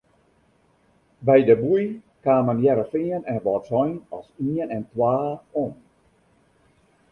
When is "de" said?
1.49-1.55